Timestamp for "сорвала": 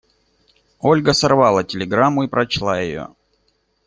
1.19-1.63